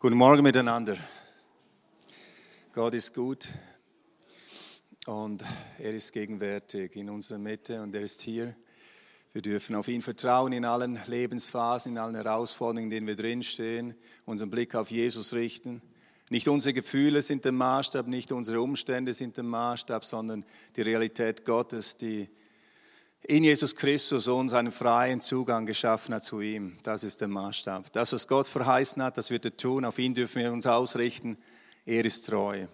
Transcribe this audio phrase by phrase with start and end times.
[0.00, 0.96] Guten Morgen miteinander.
[2.72, 3.48] Gott ist gut
[5.06, 5.42] und
[5.76, 8.54] er ist gegenwärtig in unserer Mitte und er ist hier.
[9.32, 13.96] Wir dürfen auf ihn vertrauen in allen Lebensphasen, in allen Herausforderungen, in denen wir drinstehen,
[14.24, 15.82] unseren Blick auf Jesus richten.
[16.30, 20.44] Nicht unsere Gefühle sind der Maßstab, nicht unsere Umstände sind der Maßstab, sondern
[20.76, 22.30] die Realität Gottes, die
[23.24, 26.78] in Jesus Christus uns einen freien Zugang geschaffen hat zu ihm.
[26.82, 27.92] Das ist der Maßstab.
[27.92, 29.84] Das, was Gott verheißen hat, das wird er tun.
[29.84, 31.36] Auf ihn dürfen wir uns ausrichten.
[31.84, 32.66] Er ist treu.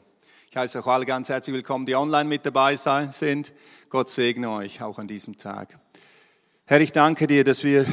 [0.50, 3.52] Ich heiße auch alle ganz herzlich willkommen, die online mit dabei sind.
[3.88, 5.78] Gott segne euch auch an diesem Tag.
[6.66, 7.86] Herr, ich danke dir, dass wir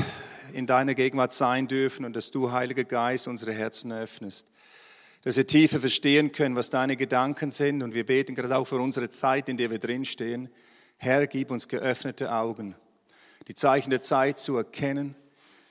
[0.54, 4.48] in deiner Gegenwart sein dürfen und dass du, Heiliger Geist, unsere Herzen öffnest.
[5.24, 7.82] Dass wir tiefer verstehen können, was deine Gedanken sind.
[7.82, 10.50] Und wir beten gerade auch für unsere Zeit, in der wir drinstehen.
[11.04, 12.76] Herr, gib uns geöffnete Augen,
[13.48, 15.16] die Zeichen der Zeit zu erkennen,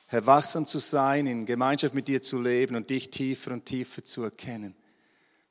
[0.09, 4.03] Herr, wachsam zu sein, in Gemeinschaft mit dir zu leben und dich tiefer und tiefer
[4.03, 4.75] zu erkennen.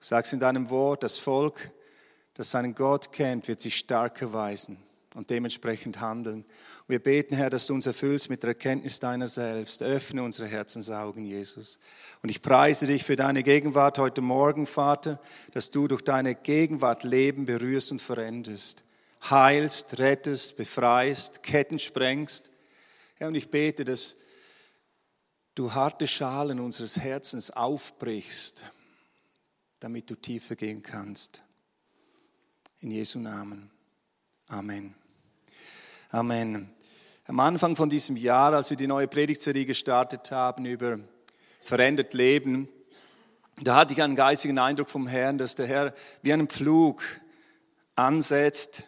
[0.02, 1.71] Du sagst in deinem Wort, das Volk,
[2.34, 4.80] das seinen Gott kennt, wird sich stark erweisen
[5.16, 6.40] und dementsprechend handeln.
[6.40, 9.82] Und wir beten, Herr, dass du uns erfüllst mit der Erkenntnis deiner selbst.
[9.82, 11.80] Öffne unsere Herzensaugen, Jesus.
[12.21, 15.21] Und ich preise dich für deine Gegenwart heute Morgen, Vater,
[15.54, 18.84] dass du durch deine Gegenwart Leben berührst und veränderst
[19.29, 22.49] heilst, rettest, befreist, Ketten sprengst.
[23.20, 24.15] Ja, und ich bete, dass
[25.55, 28.63] du harte Schalen unseres Herzens aufbrichst,
[29.79, 31.41] damit du tiefer gehen kannst.
[32.79, 33.70] In Jesu Namen.
[34.47, 34.95] Amen.
[36.12, 36.73] Amen.
[37.27, 40.97] Am Anfang von diesem Jahr, als wir die neue Predigtserie gestartet haben über
[41.62, 42.70] verändert Leben,
[43.62, 47.03] da hatte ich einen geistigen Eindruck vom Herrn, dass der Herr wie einen Pflug
[47.95, 48.85] ansetzt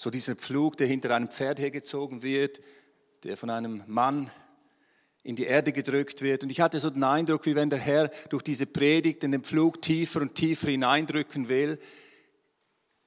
[0.00, 2.62] so dieser Pflug, der hinter einem Pferd hergezogen wird,
[3.22, 4.30] der von einem Mann
[5.22, 6.42] in die Erde gedrückt wird.
[6.42, 9.44] Und ich hatte so den Eindruck, wie wenn der Herr durch diese Predigt in den
[9.44, 11.78] Pflug tiefer und tiefer hineindrücken will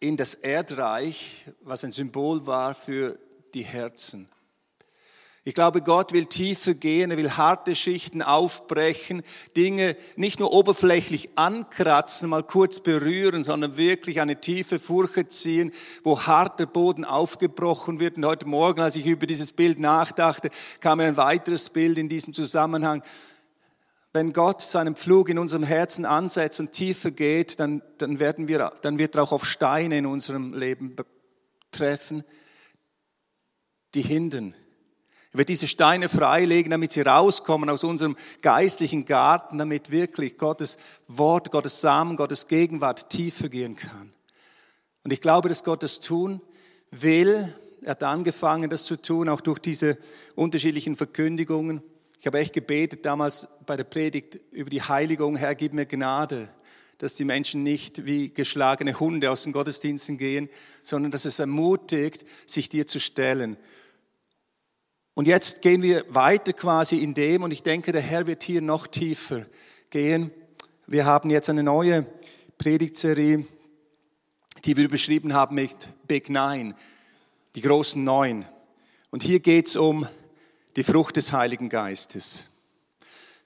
[0.01, 3.17] in das Erdreich, was ein Symbol war für
[3.55, 4.29] die Herzen.
[5.45, 9.23] Ich glaube, Gott will tiefer gehen, er will harte Schichten aufbrechen,
[9.57, 15.73] Dinge nicht nur oberflächlich ankratzen, mal kurz berühren, sondern wirklich eine tiefe Furche ziehen,
[16.05, 18.15] wo harter Boden aufgebrochen wird.
[18.15, 20.49] Und heute Morgen, als ich über dieses Bild nachdachte,
[20.79, 23.03] kam mir ein weiteres Bild in diesem Zusammenhang.
[24.13, 28.71] Wenn Gott seinen Pflug in unserem Herzen ansetzt und tiefer geht, dann, dann, werden wir,
[28.81, 30.95] dann wird er auch auf Steine in unserem Leben
[31.73, 32.23] treffen,
[33.93, 34.55] die hindern
[35.33, 40.77] er wird diese Steine freilegen, damit sie rauskommen aus unserem geistlichen Garten, damit wirklich Gottes
[41.07, 44.13] Wort, Gottes Samen, Gottes Gegenwart tiefer gehen kann.
[45.03, 46.39] Und ich glaube, dass Gott das tun
[46.91, 47.51] will.
[47.81, 49.97] Er hat angefangen, das zu tun, auch durch diese
[50.35, 51.81] unterschiedlichen Verkündigungen.
[52.19, 56.47] Ich habe echt gebetet damals bei der Predigt über die Heiligung, Herr, gib mir Gnade,
[56.99, 60.47] dass die Menschen nicht wie geschlagene Hunde aus den Gottesdiensten gehen,
[60.83, 63.57] sondern dass es ermutigt, sich dir zu stellen.
[65.15, 68.61] Und jetzt gehen wir weiter quasi in dem und ich denke, der Herr wird hier
[68.61, 69.45] noch tiefer
[69.91, 70.31] gehen.
[70.87, 72.05] Wir haben jetzt eine neue
[72.57, 73.45] Predigtserie,
[74.65, 75.75] die wir beschrieben haben mit
[76.07, 76.75] Big Nine,
[77.55, 78.45] die großen Neun.
[79.11, 80.07] Und hier geht es um
[80.75, 82.47] die Frucht des Heiligen Geistes.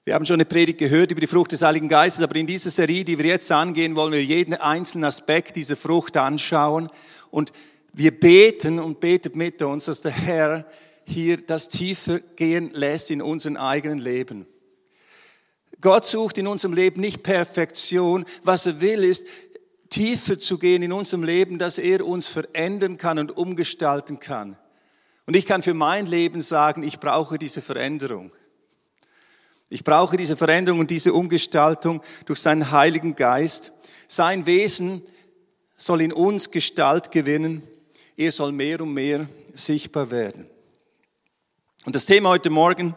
[0.06, 2.70] Wir haben schon eine Predigt gehört über die Frucht des Heiligen Geistes, aber in dieser
[2.70, 6.88] Serie, die wir jetzt angehen, wollen wir jeden einzelnen Aspekt dieser Frucht anschauen.
[7.30, 7.52] Und
[7.92, 10.64] wir beten und betet mit uns, dass der Herr
[11.08, 14.46] hier das tiefer gehen lässt in unserem eigenen Leben.
[15.80, 18.24] Gott sucht in unserem Leben nicht Perfektion.
[18.42, 19.26] Was er will, ist
[19.90, 24.58] tiefer zu gehen in unserem Leben, dass er uns verändern kann und umgestalten kann.
[25.26, 28.32] Und ich kann für mein Leben sagen, ich brauche diese Veränderung.
[29.70, 33.72] Ich brauche diese Veränderung und diese Umgestaltung durch seinen Heiligen Geist.
[34.06, 35.02] Sein Wesen
[35.76, 37.62] soll in uns Gestalt gewinnen.
[38.16, 40.48] Er soll mehr und mehr sichtbar werden.
[41.84, 42.94] Und das Thema heute Morgen,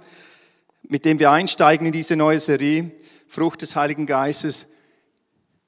[0.83, 2.91] mit dem wir einsteigen in diese neue Serie,
[3.27, 4.67] Frucht des Heiligen Geistes,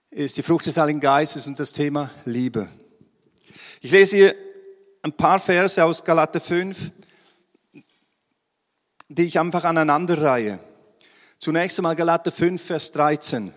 [0.10, 2.68] ist die Frucht des Heiligen Geistes und das Thema Liebe.
[3.82, 4.36] Ich lese hier
[5.04, 6.92] ein paar Verse aus Galater 5,
[9.10, 10.60] die ich einfach aneinanderreihe.
[11.38, 13.54] Zunächst einmal Galater 5, Vers 13.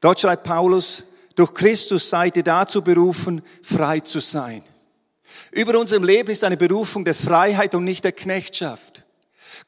[0.00, 1.04] Dort schreibt Paulus,
[1.36, 4.62] durch Christus seid ihr dazu berufen, frei zu sein.
[5.52, 9.04] Über unserem Leben ist eine Berufung der Freiheit und nicht der Knechtschaft.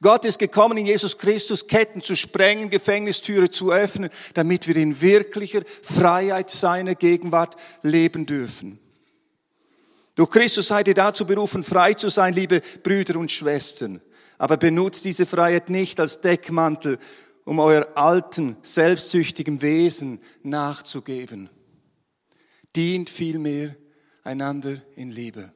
[0.02, 5.00] Gott ist gekommen, in Jesus Christus Ketten zu sprengen, Gefängnistüre zu öffnen, damit wir in
[5.00, 8.78] wirklicher Freiheit seiner Gegenwart leben dürfen.
[10.14, 14.00] Durch Christus seid ihr dazu berufen, frei zu sein, liebe Brüder und Schwestern.
[14.38, 16.98] Aber benutzt diese Freiheit nicht als Deckmantel,
[17.44, 21.50] um euer alten, selbstsüchtigen Wesen nachzugeben.
[22.74, 23.74] Dient vielmehr
[24.24, 25.52] einander in Liebe.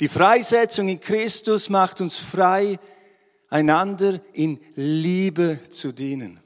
[0.00, 2.78] Die Freisetzung in Christus macht uns frei,
[3.48, 6.40] einander in Liebe zu dienen.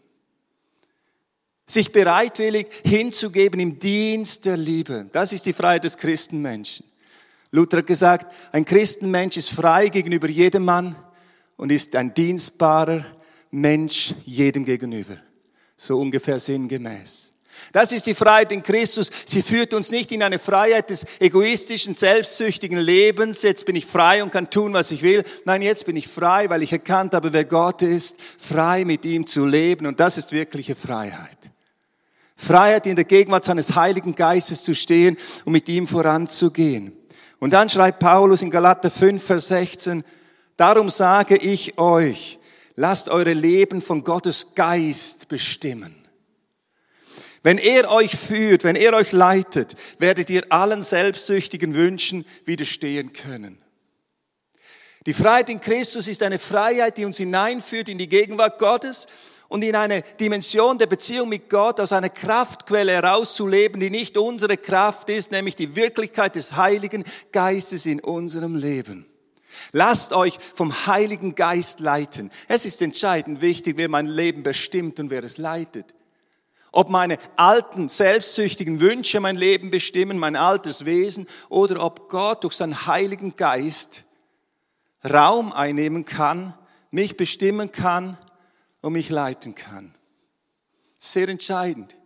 [1.66, 5.08] Sich bereitwillig hinzugeben im Dienst der Liebe.
[5.12, 6.86] Das ist die Freiheit des Christenmenschen.
[7.52, 10.94] Luther hat gesagt, ein Christenmensch ist frei gegenüber jedem Mann
[11.56, 13.04] und ist ein dienstbarer
[13.50, 15.16] Mensch jedem gegenüber.
[15.76, 17.29] So ungefähr sinngemäß.
[17.72, 19.10] Das ist die Freiheit in Christus.
[19.26, 23.42] Sie führt uns nicht in eine Freiheit des egoistischen, selbstsüchtigen Lebens.
[23.42, 25.22] Jetzt bin ich frei und kann tun, was ich will.
[25.44, 29.26] Nein, jetzt bin ich frei, weil ich erkannt habe, wer Gott ist, frei mit ihm
[29.26, 29.86] zu leben.
[29.86, 31.50] Und das ist wirkliche Freiheit.
[32.36, 36.96] Freiheit in der Gegenwart seines Heiligen Geistes zu stehen und mit ihm voranzugehen.
[37.38, 40.04] Und dann schreibt Paulus in Galater 5, Vers 16,
[40.56, 42.38] darum sage ich euch,
[42.76, 45.99] lasst eure Leben von Gottes Geist bestimmen.
[47.42, 53.58] Wenn er euch führt, wenn er euch leitet, werdet ihr allen selbstsüchtigen Wünschen widerstehen können.
[55.06, 59.06] Die Freiheit in Christus ist eine Freiheit, die uns hineinführt in die Gegenwart Gottes
[59.48, 64.58] und in eine Dimension der Beziehung mit Gott aus einer Kraftquelle herauszuleben, die nicht unsere
[64.58, 69.06] Kraft ist, nämlich die Wirklichkeit des Heiligen Geistes in unserem Leben.
[69.72, 72.30] Lasst euch vom Heiligen Geist leiten.
[72.46, 75.86] Es ist entscheidend wichtig, wer mein Leben bestimmt und wer es leitet.
[76.72, 82.54] Ob meine alten, selbstsüchtigen Wünsche mein Leben bestimmen, mein altes Wesen, oder ob Gott durch
[82.54, 84.04] seinen Heiligen Geist
[85.04, 86.54] Raum einnehmen kann,
[86.90, 88.18] mich bestimmen kann
[88.82, 89.94] und mich leiten kann.
[90.98, 91.96] Sehr entscheidend.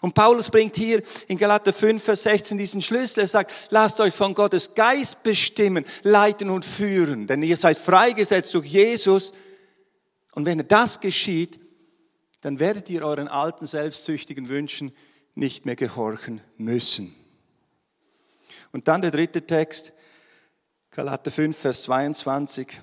[0.00, 3.20] Und Paulus bringt hier in Galater 5, Vers 16 diesen Schlüssel.
[3.20, 7.26] Er sagt, lasst euch von Gottes Geist bestimmen, leiten und führen.
[7.26, 9.32] Denn ihr seid freigesetzt durch Jesus.
[10.32, 11.58] Und wenn das geschieht,
[12.42, 14.92] dann werdet ihr euren alten selbstsüchtigen Wünschen
[15.34, 17.14] nicht mehr gehorchen müssen.
[18.72, 19.92] Und dann der dritte Text,
[20.90, 22.80] Galater 5, Vers 22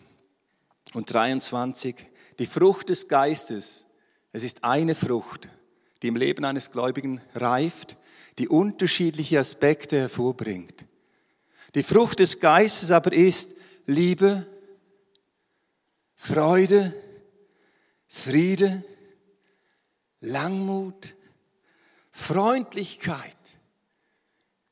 [0.93, 1.95] und 23.
[2.39, 3.85] Die Frucht des Geistes,
[4.31, 5.47] es ist eine Frucht,
[6.01, 7.97] die im Leben eines Gläubigen reift,
[8.37, 10.85] die unterschiedliche Aspekte hervorbringt.
[11.75, 14.47] Die Frucht des Geistes aber ist Liebe,
[16.15, 16.93] Freude,
[18.07, 18.83] Friede,
[20.21, 21.15] Langmut,
[22.11, 23.37] Freundlichkeit,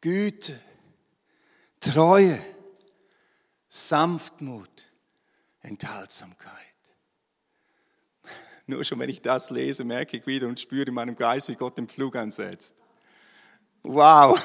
[0.02, 0.60] Güte,
[1.80, 2.40] Treue,
[3.70, 4.92] Sanftmut,
[5.62, 6.54] Enthaltsamkeit.
[8.68, 11.56] Nur schon wenn ich das lese, merke ich wieder und spüre in meinem Geist, wie
[11.56, 12.76] Gott den Flug ansetzt.
[13.84, 14.38] Wow,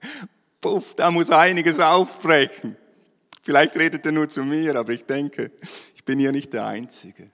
[0.60, 2.76] puff, da muss einiges aufbrechen.
[3.42, 5.50] Vielleicht redet er nur zu mir, aber ich denke,
[5.94, 7.30] ich bin hier nicht der Einzige.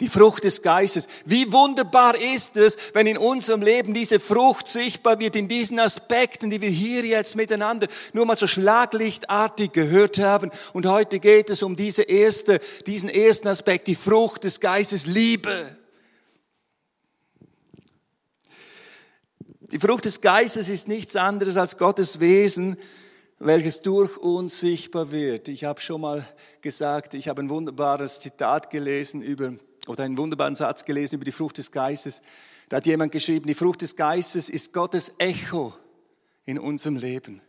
[0.00, 1.08] Die Frucht des Geistes.
[1.24, 6.50] Wie wunderbar ist es, wenn in unserem Leben diese Frucht sichtbar wird, in diesen Aspekten,
[6.50, 10.52] die wir hier jetzt miteinander nur mal so schlaglichtartig gehört haben.
[10.72, 15.76] Und heute geht es um diese erste, diesen ersten Aspekt, die Frucht des Geistes, Liebe.
[19.72, 22.76] Die Frucht des Geistes ist nichts anderes als Gottes Wesen,
[23.38, 25.48] welches durch uns sichtbar wird.
[25.48, 26.26] Ich habe schon mal
[26.60, 29.52] gesagt, ich habe ein wunderbares Zitat gelesen über
[29.88, 32.22] oder einen wunderbaren Satz gelesen über die Frucht des Geistes.
[32.68, 35.74] Da hat jemand geschrieben, die Frucht des Geistes ist Gottes Echo
[36.44, 37.40] in unserem Leben.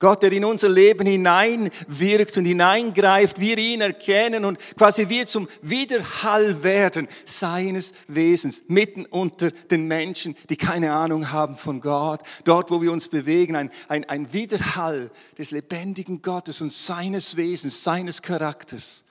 [0.00, 5.46] Gott, der in unser Leben hineinwirkt und hineingreift, wir ihn erkennen und quasi wir zum
[5.60, 12.22] Widerhall werden seines Wesens, mitten unter den Menschen, die keine Ahnung haben von Gott.
[12.44, 17.84] Dort, wo wir uns bewegen, ein, ein, ein Widerhall des lebendigen Gottes und seines Wesens,
[17.84, 19.04] seines Charakters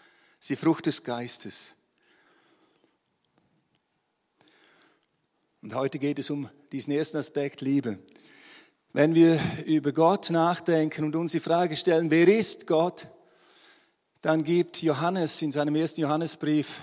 [0.48, 1.76] die Frucht des Geistes.
[5.62, 8.00] Und heute geht es um diesen ersten Aspekt Liebe.
[8.94, 13.08] Wenn wir über Gott nachdenken und uns die Frage stellen, wer ist Gott,
[14.22, 16.82] dann gibt Johannes in seinem ersten Johannesbrief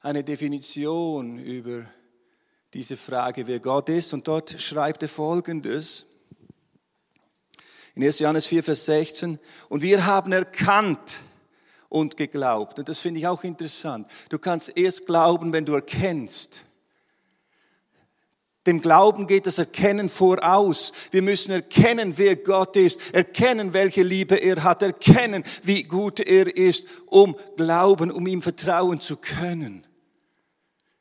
[0.00, 1.84] eine Definition über
[2.72, 4.14] diese Frage, wer Gott ist.
[4.14, 6.06] Und dort schreibt er Folgendes.
[7.94, 8.20] In 1.
[8.20, 9.38] Johannes 4, Vers 16.
[9.68, 11.22] Und wir haben erkannt,
[11.90, 12.78] und geglaubt.
[12.78, 14.06] Und das finde ich auch interessant.
[14.28, 16.66] Du kannst erst glauben, wenn du erkennst.
[18.68, 20.92] Dem Glauben geht das Erkennen voraus.
[21.10, 26.54] Wir müssen erkennen, wer Gott ist, erkennen, welche Liebe er hat, erkennen, wie gut er
[26.54, 29.87] ist, um glauben, um ihm vertrauen zu können.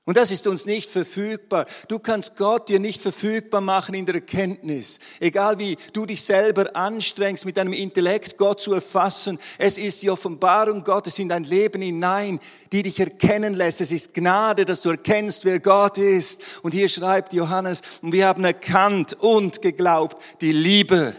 [0.08, 1.66] Und das ist uns nicht verfügbar.
[1.90, 5.00] Du kannst Gott dir nicht verfügbar machen in der Erkenntnis.
[5.20, 9.38] Egal wie du dich selber anstrengst, mit deinem Intellekt Gott zu erfassen.
[9.58, 12.40] Es ist die Offenbarung Gottes in dein Leben hinein,
[12.72, 13.82] die dich erkennen lässt.
[13.82, 16.42] Es ist Gnade, dass du erkennst, wer Gott ist.
[16.62, 21.18] Und hier schreibt Johannes, und wir haben erkannt und geglaubt, die Liebe,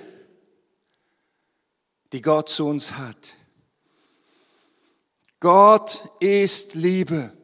[2.15, 3.37] die Gott zu uns hat.
[5.41, 7.38] Gott ist Liebe.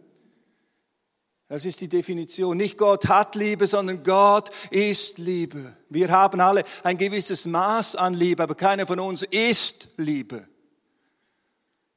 [1.48, 2.56] Das ist die Definition.
[2.56, 5.76] Nicht Gott hat Liebe, sondern Gott ist Liebe.
[5.90, 10.48] Wir haben alle ein gewisses Maß an Liebe, aber keiner von uns ist Liebe.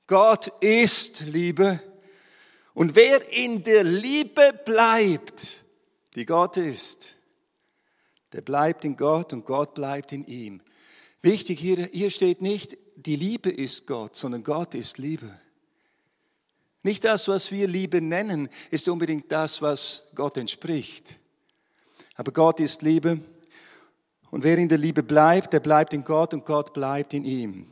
[0.06, 1.82] Gott ist Liebe.
[2.74, 5.66] Und wer in der Liebe bleibt,
[6.16, 7.16] die Gott ist,
[8.34, 10.62] der bleibt in Gott und Gott bleibt in ihm.
[11.22, 15.28] Wichtig, hier, hier steht nicht, die Liebe ist Gott, sondern Gott ist Liebe.
[16.84, 21.20] Nicht das, was wir Liebe nennen, ist unbedingt das, was Gott entspricht.
[22.16, 23.20] Aber Gott ist Liebe.
[24.30, 27.68] Und wer in der Liebe bleibt, der bleibt in Gott und Gott bleibt in ihm.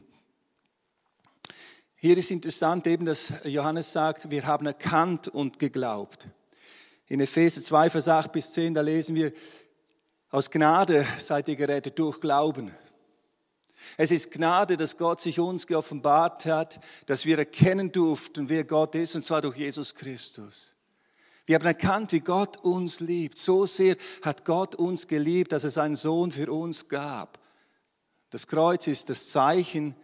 [1.96, 6.28] Hier ist interessant eben, dass Johannes sagt, wir haben erkannt und geglaubt.
[7.08, 9.32] In Epheser 2, Vers 8 bis 10, da lesen wir,
[10.30, 12.72] aus Gnade seid ihr gerettet durch Glauben.
[13.98, 18.96] Es ist Gnade, dass Gott sich uns geoffenbart hat, dass wir erkennen durften, wer Gott
[18.96, 20.76] ist, und zwar durch Jesus Christus.
[21.46, 23.38] Wir haben erkannt, wie Gott uns liebt.
[23.38, 27.40] So sehr hat Gott uns geliebt, dass er seinen Sohn für uns gab.
[28.32, 29.96] Das Kreuz ist das Zeichen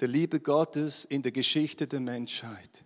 [0.00, 2.84] der Liebe Gottes in der Geschichte der Menschheit.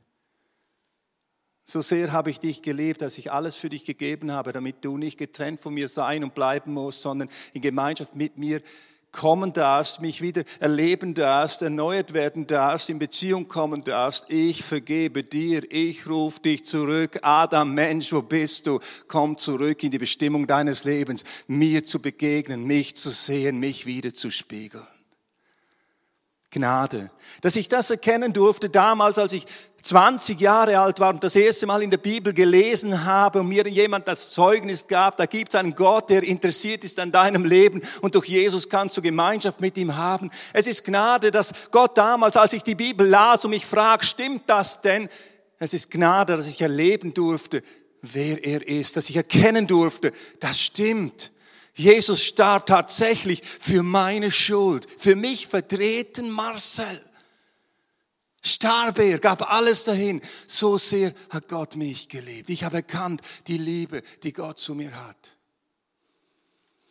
[1.65, 4.99] So sehr habe ich dich geliebt, dass ich alles für dich gegeben habe, damit du
[4.99, 8.61] nicht getrennt von mir sein und bleiben musst, sondern in Gemeinschaft mit mir
[9.12, 14.26] kommen darfst, mich wieder erleben darfst, erneuert werden darfst, in Beziehung kommen darfst.
[14.28, 17.19] Ich vergebe dir, ich rufe dich zurück.
[17.23, 18.81] Adam, Mensch, wo bist du?
[19.07, 24.12] Komm zurück in die Bestimmung deines Lebens, mir zu begegnen, mich zu sehen, mich wieder
[24.14, 24.83] zu spiegeln.
[26.53, 27.11] Gnade.
[27.41, 29.47] Dass ich das erkennen durfte damals, als ich
[29.83, 33.67] 20 Jahre alt war und das erste Mal in der Bibel gelesen habe und mir
[33.67, 37.81] jemand das Zeugnis gab, da gibt es einen Gott, der interessiert ist an deinem Leben
[38.01, 40.31] und durch Jesus kannst du Gemeinschaft mit ihm haben.
[40.53, 44.45] Es ist Gnade, dass Gott damals, als ich die Bibel las und mich frag, stimmt
[44.47, 45.09] das denn?
[45.59, 47.63] Es ist Gnade, dass ich erleben durfte,
[48.03, 51.33] wer er ist, dass ich erkennen durfte, das stimmt.
[51.75, 57.00] Jesus starb tatsächlich für meine Schuld, für mich vertreten Marcel
[58.43, 60.21] starb er, gab alles dahin.
[60.47, 62.50] So sehr hat Gott mich geliebt.
[62.50, 65.37] Ich habe erkannt die Liebe, die Gott zu mir hat.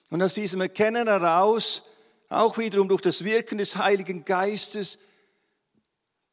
[0.09, 1.83] Und aus diesem Erkennen heraus,
[2.29, 4.99] auch wiederum durch das Wirken des Heiligen Geistes,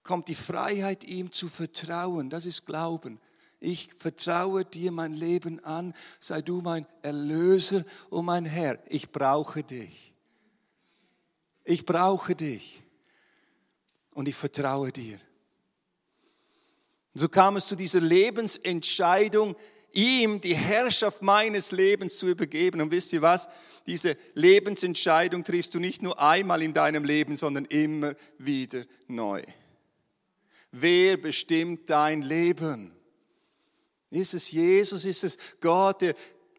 [0.02, 2.31] kommt die Freiheit, ihm zu vertrauen.
[2.31, 3.21] Das ist Glauben.
[3.61, 8.79] Ich vertraue dir mein Leben an, sei du mein Erlöser und mein Herr.
[8.88, 10.12] Ich brauche dich.
[11.65, 12.83] Ich brauche dich
[14.15, 15.21] und ich vertraue dir.
[17.15, 19.57] Und so kam es zu dieser Lebensentscheidung,
[19.93, 22.81] ihm die Herrschaft meines Lebens zu übergeben.
[22.81, 23.49] Und wisst ihr was?
[23.87, 29.43] Diese Lebensentscheidung triffst du nicht nur einmal in deinem Leben, sondern immer wieder neu.
[30.71, 32.98] Wer bestimmt dein Leben?
[34.11, 35.05] Ist es Jesus?
[35.05, 36.15] Ist es Gott, der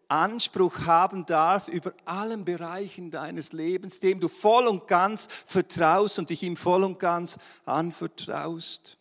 [0.10, 6.32] Anspruch haben darf über allen Bereichen deines Lebens, dem du voll und ganz vertraust und
[6.32, 8.98] dich ihm voll und ganz anvertraust.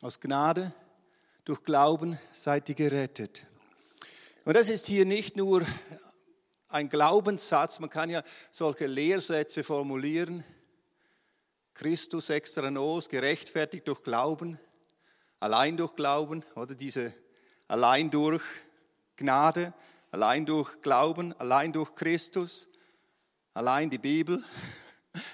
[0.00, 0.72] Aus Gnade,
[1.44, 3.46] durch Glauben seid ihr gerettet.
[4.44, 5.64] Und das ist hier nicht nur
[6.68, 10.42] ein Glaubenssatz, man kann ja solche Lehrsätze formulieren.
[11.74, 14.58] Christus extra nos, gerechtfertigt durch Glauben,
[15.42, 17.12] allein durch Glauben, oder diese
[17.66, 18.44] allein durch
[19.16, 19.74] Gnade,
[20.12, 22.68] allein durch Glauben, allein durch Christus,
[23.52, 24.42] allein die Bibel.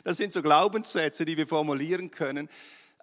[0.03, 2.49] Das sind so Glaubenssätze, die wir formulieren können.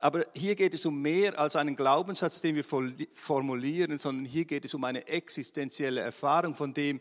[0.01, 2.65] Aber hier geht es um mehr als einen Glaubenssatz, den wir
[3.13, 6.99] formulieren, sondern hier geht es um eine existenzielle Erfahrung von dem,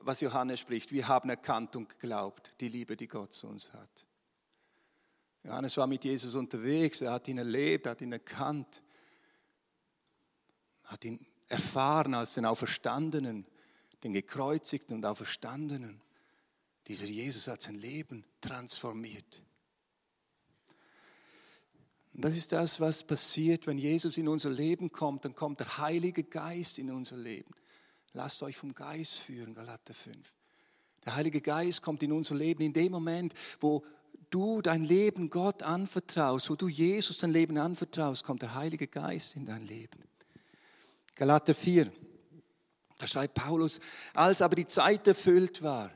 [0.00, 0.92] was Johannes spricht.
[0.92, 4.06] Wir haben erkannt und geglaubt, die Liebe, die Gott zu uns hat.
[5.42, 8.82] Johannes war mit Jesus unterwegs, er hat ihn erlebt, hat ihn erkannt,
[10.88, 13.46] hat ihn erfahren als den Auferstandenen,
[14.02, 16.00] den gekreuzigten und Auferstandenen.
[16.86, 19.42] Dieser Jesus hat sein Leben transformiert.
[22.14, 25.78] Und das ist das, was passiert, wenn Jesus in unser Leben kommt, dann kommt der
[25.78, 27.54] Heilige Geist in unser Leben.
[28.12, 30.34] Lasst euch vom Geist führen, Galater 5.
[31.04, 33.84] Der Heilige Geist kommt in unser Leben in dem Moment, wo
[34.30, 39.36] du dein Leben Gott anvertraust, wo du Jesus dein Leben anvertraust, kommt der Heilige Geist
[39.36, 40.07] in dein Leben.
[41.18, 41.90] Galater 4.
[42.96, 43.80] Da schreibt Paulus,
[44.14, 45.90] als aber die Zeit erfüllt war,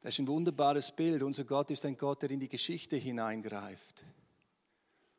[0.00, 1.22] das ist ein wunderbares Bild.
[1.22, 4.02] Unser Gott ist ein Gott, der in die Geschichte hineingreift.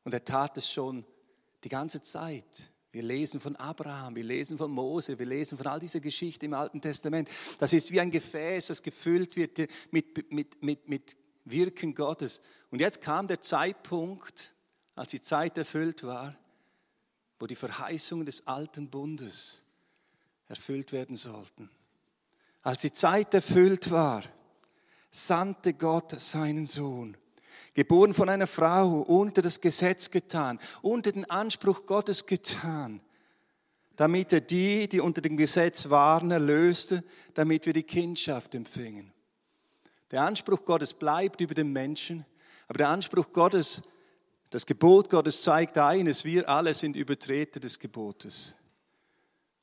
[0.04, 1.06] Und er tat es schon
[1.64, 2.72] die ganze Zeit.
[2.92, 6.56] Wir lesen von Abraham, wir lesen von Mose, wir lesen von all dieser Geschichte im
[6.56, 7.30] Alten Testament.
[7.60, 9.60] Das ist wie ein Gefäß, das gefüllt wird
[9.92, 12.42] mit, mit, mit, mit Wirken Gottes.
[12.72, 14.56] Und jetzt kam der Zeitpunkt,
[14.96, 16.36] als die Zeit erfüllt war,
[17.42, 19.64] wo die Verheißungen des alten Bundes
[20.48, 21.72] erfüllt werden sollten.
[22.62, 24.24] Als die Zeit erfüllt war,
[25.10, 27.18] sandte Gott seinen Sohn,
[27.74, 33.02] geboren von einer Frau, unter das Gesetz getan, unter den Anspruch Gottes getan,
[33.96, 39.12] damit er die, die unter dem Gesetz waren, erlöste, damit wir die Kindschaft empfingen.
[40.12, 42.24] Der Anspruch Gottes bleibt über den Menschen,
[42.68, 43.82] aber der Anspruch Gottes,
[44.52, 48.54] das Gebot Gottes zeigt eines, wir alle sind Übertreter des Gebotes.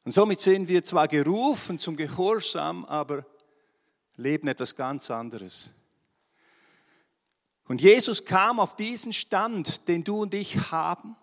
[0.05, 3.27] Und somit sind wir zwar gerufen zum Gehorsam, aber
[4.17, 5.71] leben etwas ganz anderes.
[7.67, 11.17] Und Jesus kam auf diesen Stand, den du und ich haben,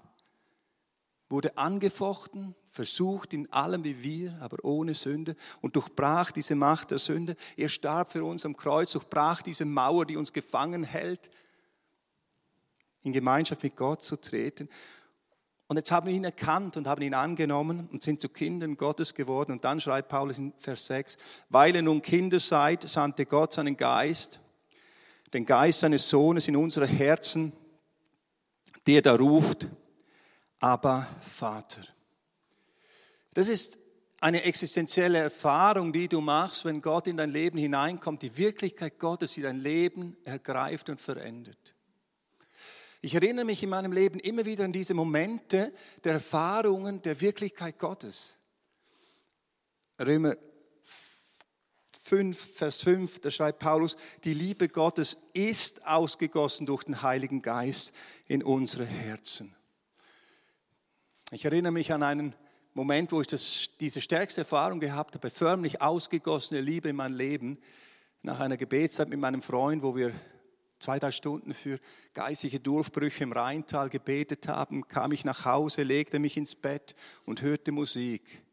[1.27, 7.00] wurde angefochten, versucht in allem wie wir, aber ohne Sünde und durchbrach diese Macht der
[7.00, 7.36] Sünde.
[7.57, 11.31] Er starb für uns am Kreuz, durchbrach diese Mauer, die uns gefangen hält,
[13.06, 14.68] in Gemeinschaft mit Gott zu treten.
[15.68, 19.14] Und jetzt haben wir ihn erkannt und haben ihn angenommen und sind zu Kindern Gottes
[19.14, 19.52] geworden.
[19.52, 21.18] Und dann schreibt Paulus in Vers 6,
[21.50, 24.40] weil ihr nun Kinder seid, sandte Gott seinen Geist,
[25.34, 27.52] den Geist seines Sohnes in unsere Herzen,
[28.86, 29.68] der da ruft,
[30.60, 31.82] aber Vater.
[33.34, 33.80] Das ist
[34.22, 39.34] eine existenzielle Erfahrung, die du machst, wenn Gott in dein Leben hineinkommt, die Wirklichkeit Gottes,
[39.34, 41.75] die dein Leben ergreift und verändert.
[43.06, 45.72] Ich erinnere mich in meinem Leben immer wieder an diese Momente
[46.04, 48.40] der Erfahrungen der Wirklichkeit Gottes.
[50.02, 50.36] Römer
[52.02, 57.94] 5, Vers 5, da schreibt Paulus, die Liebe Gottes ist ausgegossen durch den Heiligen Geist
[58.26, 59.56] in unsere Herzen.
[61.30, 62.34] Ich erinnere mich an einen
[62.74, 67.60] Moment, wo ich das, diese stärkste Erfahrung gehabt habe, förmlich ausgegossene Liebe in mein Leben,
[68.24, 70.12] nach einer Gebetszeit mit meinem Freund, wo wir
[70.86, 71.80] zwei, drei Stunden für
[72.13, 76.93] geistige Durchbrüche im Rheintal gebetet haben, kam ich nach Hause, legte mich ins Bett
[77.26, 78.43] und hörte Musik.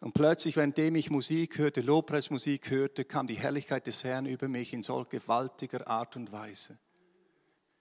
[0.00, 4.72] Und plötzlich, währenddem ich Musik hörte, Lobpreismusik hörte, kam die Herrlichkeit des Herrn über mich
[4.72, 6.78] in solch gewaltiger Art und Weise.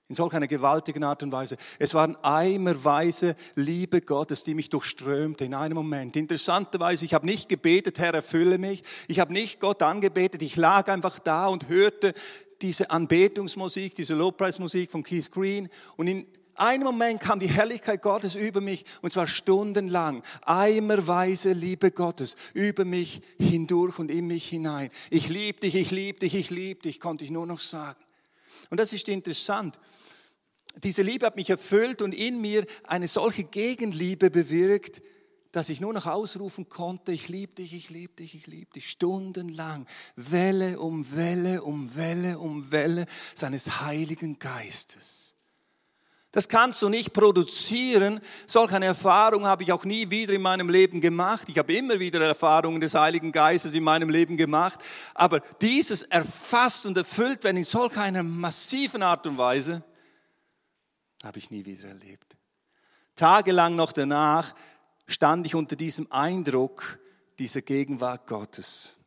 [0.10, 1.55] In solch einer gewaltigen Art und Weise.
[1.79, 6.17] Es waren eimerweise Liebe Gottes, die mich durchströmte in einem Moment.
[6.17, 8.84] Interessanterweise, ich habe nicht gebetet, Herr, erfülle mich.
[9.07, 10.41] Ich habe nicht Gott angebetet.
[10.41, 12.13] Ich lag einfach da und hörte
[12.62, 18.36] diese Anbetungsmusik, diese Lobpreismusik von Keith Green und in einem Moment kam die Herrlichkeit Gottes
[18.36, 20.21] über mich und zwar stundenlang.
[20.43, 24.89] Eimerweise Liebe Gottes über mich hindurch und in mich hinein.
[25.10, 28.00] Ich liebe dich, ich liebe dich, ich liebe dich, konnte ich nur noch sagen.
[28.69, 29.80] Und das ist interessant.
[30.84, 35.02] Diese Liebe hat mich erfüllt und in mir eine solche Gegenliebe bewirkt,
[35.51, 38.89] dass ich nur noch ausrufen konnte, ich liebe dich, ich liebe dich, ich liebe dich,
[38.89, 39.85] stundenlang,
[40.15, 45.31] Welle um Welle um Welle um Welle seines Heiligen Geistes.
[46.31, 48.21] Das kannst du nicht produzieren.
[48.47, 51.49] Solch eine Erfahrung habe ich auch nie wieder in meinem Leben gemacht.
[51.49, 54.79] Ich habe immer wieder Erfahrungen des Heiligen Geistes in meinem Leben gemacht.
[55.13, 59.83] Aber dieses erfasst und erfüllt werden in solch einer massiven Art und Weise,
[61.21, 62.37] habe ich nie wieder erlebt.
[63.15, 64.55] Tagelang noch danach
[65.12, 67.00] stand ich unter diesem Eindruck
[67.39, 68.97] dieser Gegenwart Gottes.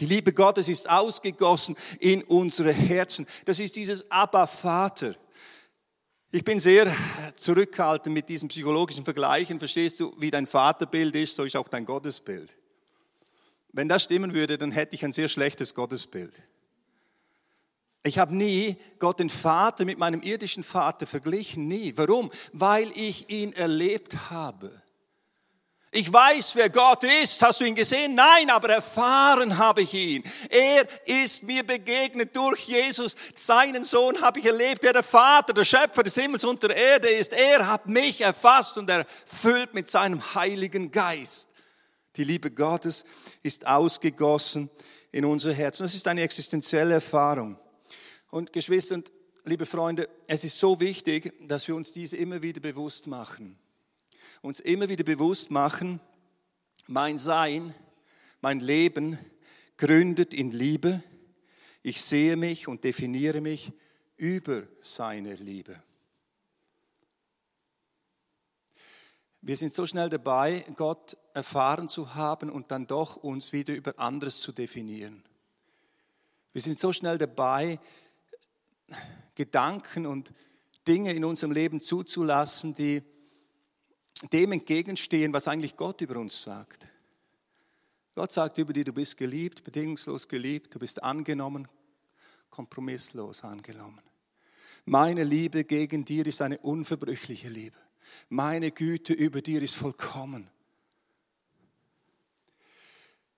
[0.00, 3.26] Die Liebe Gottes ist ausgegossen in unsere Herzen.
[3.44, 5.14] Das ist dieses Abba Vater.
[6.32, 6.92] Ich bin sehr
[7.36, 9.60] zurückhaltend mit diesen psychologischen Vergleichen.
[9.60, 12.56] Verstehst du, wie dein Vaterbild ist, so ist auch dein Gottesbild.
[13.72, 16.42] Wenn das stimmen würde, dann hätte ich ein sehr schlechtes Gottesbild.
[18.06, 21.96] Ich habe nie Gott den Vater mit meinem irdischen Vater verglichen, nie.
[21.96, 22.30] Warum?
[22.52, 24.70] Weil ich ihn erlebt habe.
[25.90, 27.40] Ich weiß, wer Gott ist.
[27.40, 28.14] Hast du ihn gesehen?
[28.14, 30.22] Nein, aber erfahren habe ich ihn.
[30.50, 33.14] Er ist mir begegnet durch Jesus.
[33.34, 37.08] Seinen Sohn habe ich erlebt, der der Vater, der Schöpfer des Himmels und der Erde
[37.08, 37.32] ist.
[37.32, 41.48] Er hat mich erfasst und erfüllt mit seinem Heiligen Geist.
[42.16, 43.04] Die Liebe Gottes
[43.42, 44.68] ist ausgegossen
[45.10, 45.78] in unser Herz.
[45.78, 47.56] Das ist eine existenzielle Erfahrung.
[48.34, 49.12] Und Geschwister und
[49.44, 53.56] liebe Freunde, es ist so wichtig, dass wir uns diese immer wieder bewusst machen.
[54.42, 56.00] Uns immer wieder bewusst machen,
[56.88, 57.72] mein Sein,
[58.40, 59.16] mein Leben
[59.76, 61.00] gründet in Liebe.
[61.84, 63.70] Ich sehe mich und definiere mich
[64.16, 65.80] über seine Liebe.
[69.42, 73.96] Wir sind so schnell dabei, Gott erfahren zu haben und dann doch uns wieder über
[74.00, 75.22] anderes zu definieren.
[76.52, 77.80] Wir sind so schnell dabei,
[79.34, 80.32] Gedanken und
[80.86, 83.02] Dinge in unserem Leben zuzulassen, die
[84.32, 86.88] dem entgegenstehen, was eigentlich Gott über uns sagt.
[88.14, 91.66] Gott sagt über dich, du bist geliebt, bedingungslos geliebt, du bist angenommen,
[92.48, 94.00] kompromisslos angenommen.
[94.84, 97.78] Meine Liebe gegen dir ist eine unverbrüchliche Liebe.
[98.28, 100.48] Meine Güte über dir ist vollkommen.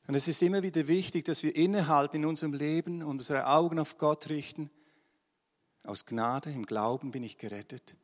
[0.06, 3.98] Und es ist immer wieder wichtig, dass wir innehalten in unserem Leben unsere Augen auf
[3.98, 4.70] Gott richten.
[5.86, 7.96] Aus Gnade, im Glauben bin ich gerettet.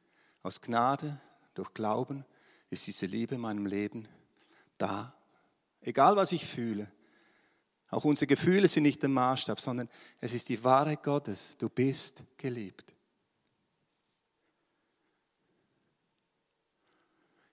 [0.42, 1.20] Aus Gnade,
[1.54, 2.24] durch Glauben
[2.70, 4.08] ist diese Liebe in meinem Leben
[4.78, 5.14] da.
[5.80, 6.90] Egal was ich fühle.
[7.88, 9.88] Auch unsere Gefühle sind nicht der Maßstab, sondern
[10.20, 11.58] es ist die Wahrheit Gottes.
[11.58, 12.94] Du bist geliebt.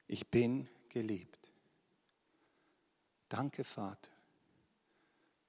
[0.08, 1.52] Ich bin geliebt.
[3.28, 4.12] Danke, Vater,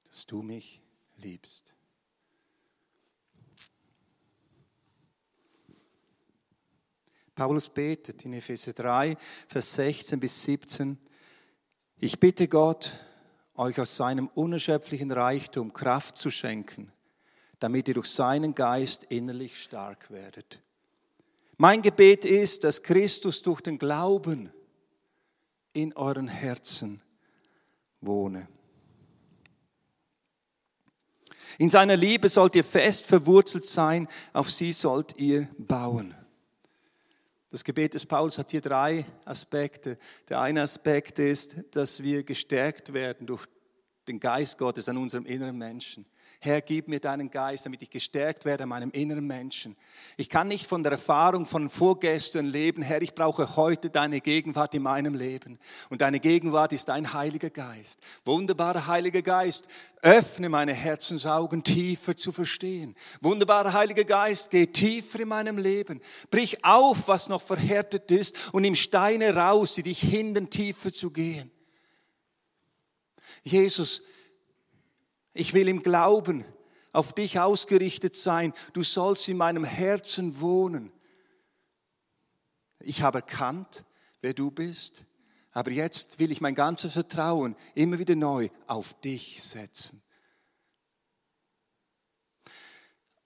[0.04, 0.82] dass du mich
[1.16, 1.74] liebst.
[7.40, 9.16] Paulus betet in Epheser 3,
[9.48, 10.98] Vers 16 bis 17.
[11.98, 12.92] Ich bitte Gott,
[13.54, 16.92] euch aus seinem unerschöpflichen Reichtum Kraft zu schenken,
[17.58, 20.60] damit ihr durch seinen Geist innerlich stark werdet.
[21.56, 24.52] Mein Gebet ist, dass Christus durch den Glauben
[25.72, 27.00] in euren Herzen
[28.02, 28.48] wohne.
[31.56, 36.14] In seiner Liebe sollt ihr fest verwurzelt sein, auf sie sollt ihr bauen.
[37.50, 39.98] Das Gebet des Paulus hat hier drei Aspekte.
[40.28, 43.46] Der eine Aspekt ist, dass wir gestärkt werden durch
[44.06, 46.06] den Geist Gottes an unserem inneren Menschen.
[46.42, 49.76] Herr, gib mir deinen Geist, damit ich gestärkt werde an meinem inneren Menschen.
[50.16, 52.80] Ich kann nicht von der Erfahrung von vorgestern leben.
[52.80, 55.58] Herr, ich brauche heute deine Gegenwart in meinem Leben.
[55.90, 57.98] Und deine Gegenwart ist dein Heiliger Geist.
[58.24, 59.68] Wunderbarer Heiliger Geist,
[60.00, 62.94] öffne meine Herzensaugen tiefer zu verstehen.
[63.20, 66.00] Wunderbarer Heiliger Geist, geh tiefer in meinem Leben.
[66.30, 71.10] Brich auf, was noch verhärtet ist und nimm Steine raus, die dich hindern, tiefer zu
[71.10, 71.50] gehen.
[73.42, 74.00] Jesus,
[75.32, 76.44] ich will im Glauben
[76.92, 78.52] auf dich ausgerichtet sein.
[78.72, 80.92] Du sollst in meinem Herzen wohnen.
[82.80, 83.84] Ich habe erkannt,
[84.22, 85.04] wer du bist,
[85.52, 90.02] aber jetzt will ich mein ganzes Vertrauen immer wieder neu auf dich setzen.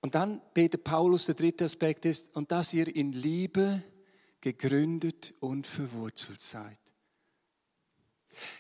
[0.01, 3.83] Und dann betet Paulus, der dritte Aspekt ist, und dass ihr in Liebe
[4.43, 6.84] gegründet und verwurzelt seid.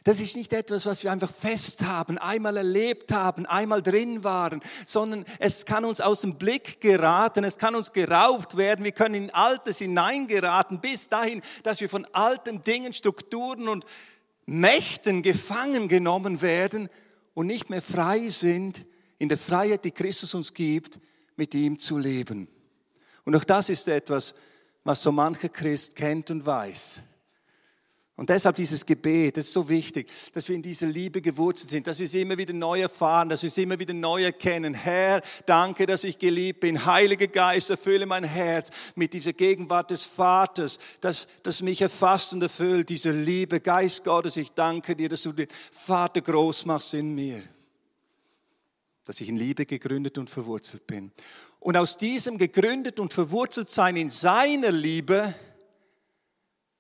[0.05, 4.61] Das ist nicht etwas, was wir einfach fest haben, einmal erlebt haben, einmal drin waren,
[4.87, 9.15] sondern es kann uns aus dem Blick geraten, es kann uns geraubt werden, wir können
[9.15, 13.85] in Altes hineingeraten, bis dahin, dass wir von alten Dingen, Strukturen und
[14.47, 16.89] Mächten gefangen genommen werden
[17.35, 18.85] und nicht mehr frei sind,
[19.19, 20.99] in der Freiheit, die Christus uns gibt,
[21.37, 22.49] mit ihm zu leben.
[23.25, 24.35] Und auch das ist etwas,
[24.85, 27.01] was so mancher Christ kennt und weiß.
[28.17, 31.89] Und deshalb dieses Gebet, das ist so wichtig, dass wir in dieser Liebe gewurzelt sind,
[31.89, 34.73] dass wir sie immer wieder neu erfahren, dass wir sie immer wieder neu erkennen.
[34.73, 36.87] Herr, danke, dass ich geliebt bin.
[36.87, 42.43] Heiliger Geist, erfülle mein Herz mit dieser Gegenwart des Vaters, dass, dass mich erfasst und
[42.43, 43.59] erfüllt, diese Liebe.
[43.59, 47.43] Geist Gottes, ich danke dir, dass du den Vater groß machst in mir.
[49.07, 51.11] Dass ich in Liebe gegründet und verwurzelt bin.
[51.59, 55.35] Und aus diesem gegründet und verwurzelt sein in seiner Liebe,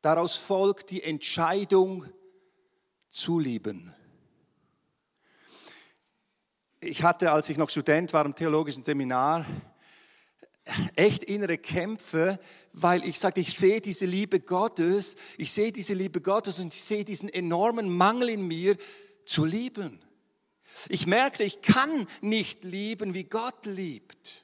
[0.04, 2.04] Daraus folgt die Entscheidung
[3.08, 3.90] zu lieben.
[6.78, 9.46] Ich hatte, als ich noch Student war im theologischen Seminar,
[10.94, 12.38] echt innere Kämpfe,
[12.74, 16.82] weil ich sagte, ich sehe diese Liebe Gottes, ich sehe diese Liebe Gottes und ich
[16.82, 18.76] sehe diesen enormen Mangel in mir
[19.24, 20.04] zu lieben.
[20.90, 24.43] Ich merkte, ich kann nicht lieben, wie Gott liebt.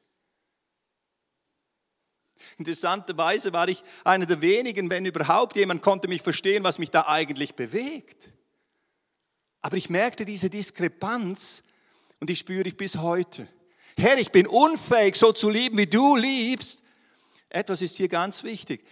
[2.59, 7.07] Interessanterweise war ich einer der wenigen, wenn überhaupt jemand konnte mich verstehen, was mich da
[7.07, 8.31] eigentlich bewegt.
[9.63, 11.63] Aber ich merkte diese Diskrepanz
[12.21, 13.47] und die spüre ich bis heute.
[13.97, 16.83] Herr, ich bin unfähig, so zu lieben, wie du liebst.
[17.49, 18.85] Etwas ist hier ganz wichtig.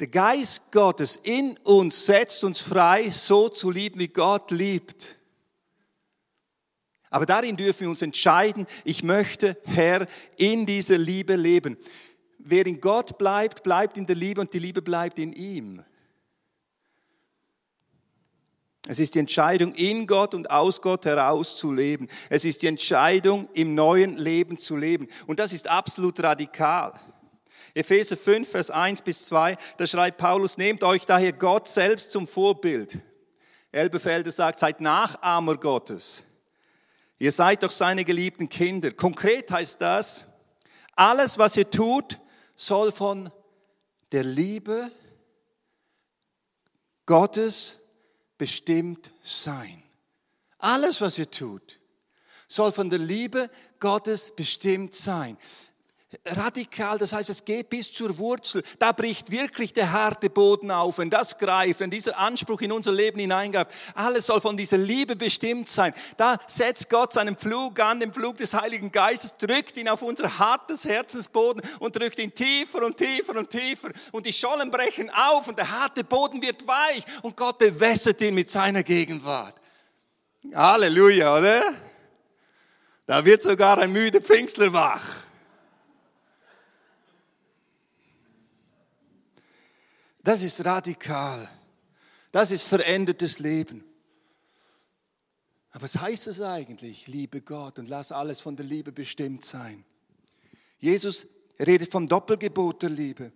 [0.00, 5.16] Der Geist Gottes in uns setzt uns frei, so zu lieben, wie Gott liebt.
[7.08, 11.78] Aber darin dürfen wir uns entscheiden, ich möchte, Herr, in dieser Liebe leben
[12.48, 15.84] wer in Gott bleibt, bleibt in der Liebe und die Liebe bleibt in ihm.
[18.88, 22.06] Es ist die Entscheidung, in Gott und aus Gott heraus zu leben.
[22.30, 25.08] Es ist die Entscheidung, im neuen Leben zu leben.
[25.26, 26.92] Und das ist absolut radikal.
[27.74, 32.28] Epheser 5, Vers 1 bis 2, da schreibt Paulus, nehmt euch daher Gott selbst zum
[32.28, 32.98] Vorbild.
[33.72, 36.22] Elbefelder sagt, seid Nachahmer Gottes.
[37.18, 38.92] Ihr seid doch seine geliebten Kinder.
[38.92, 40.26] Konkret heißt das,
[40.94, 42.18] alles, was ihr tut,
[42.56, 43.30] soll von
[44.12, 44.90] der Liebe
[47.04, 47.78] Gottes
[48.38, 49.82] bestimmt sein.
[50.58, 51.78] Alles, was ihr tut,
[52.48, 55.36] soll von der Liebe Gottes bestimmt sein
[56.24, 58.62] radikal, das heißt, es geht bis zur Wurzel.
[58.78, 62.92] Da bricht wirklich der harte Boden auf, wenn das greift, wenn dieser Anspruch in unser
[62.92, 63.70] Leben hineingreift.
[63.94, 65.92] Alles soll von dieser Liebe bestimmt sein.
[66.16, 70.38] Da setzt Gott seinen Pflug an, den Pflug des Heiligen Geistes, drückt ihn auf unser
[70.38, 73.90] hartes Herzensboden und drückt ihn tiefer und tiefer und tiefer.
[74.12, 78.34] Und die Schollen brechen auf und der harte Boden wird weich und Gott bewässert ihn
[78.34, 79.54] mit seiner Gegenwart.
[80.54, 81.62] Halleluja, oder?
[83.06, 85.25] Da wird sogar ein müde Pfingstler wach.
[90.26, 91.48] Das ist radikal.
[92.32, 93.84] Das ist verändertes Leben.
[95.70, 97.06] Aber was heißt es eigentlich?
[97.06, 99.84] Liebe Gott und lass alles von der Liebe bestimmt sein.
[100.80, 101.28] Jesus
[101.60, 103.30] redet vom Doppelgebot der Liebe.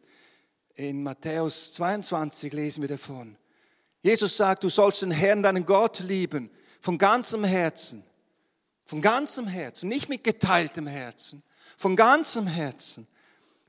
[0.75, 3.37] In Matthäus 22 lesen wir davon.
[4.03, 6.51] Jesus sagt, du sollst den Herrn, deinen Gott lieben,
[6.81, 8.03] von ganzem Herzen.
[8.85, 11.45] Von ganzem Herzen, nicht mit geteiltem Herzen,
[11.77, 13.07] von ganzem Herzen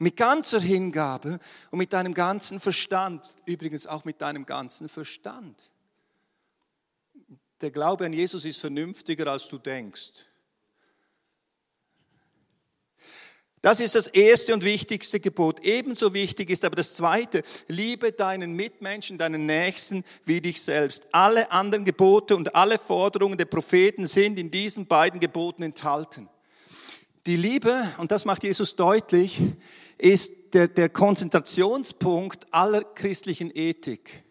[0.02, 5.72] mit ganzer Hingabe und mit deinem ganzen Verstand, übrigens auch mit deinem ganzen Verstand.
[7.62, 10.26] Der Glaube an Jesus ist vernünftiger, als du denkst.
[13.62, 15.60] Das ist das erste und wichtigste Gebot.
[15.64, 21.08] Ebenso wichtig ist aber das zweite, liebe deinen Mitmenschen, deinen Nächsten wie dich selbst.
[21.12, 26.28] Alle anderen Gebote und alle Forderungen der Propheten sind in diesen beiden Geboten enthalten.
[27.28, 29.40] Die Liebe, und das macht Jesus deutlich,
[30.02, 34.24] ist der, der Konzentrationspunkt aller christlichen Ethik.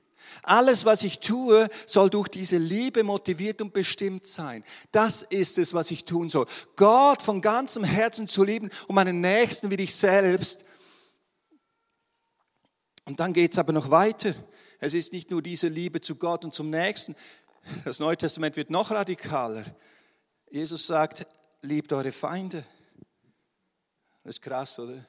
[0.42, 4.64] Alles, was ich tue, soll durch diese Liebe motiviert und bestimmt sein.
[4.90, 6.46] Das ist es, was ich tun soll.
[6.76, 10.64] Gott von ganzem Herzen zu lieben und meinen Nächsten wie dich selbst.
[13.04, 14.34] Und dann geht es aber noch weiter.
[14.78, 17.14] Es ist nicht nur diese Liebe zu Gott und zum Nächsten.
[17.84, 19.64] Das Neue Testament wird noch radikaler.
[20.50, 21.26] Jesus sagt,
[21.62, 22.64] liebt eure Feinde.
[24.22, 25.04] Das ist krass, oder?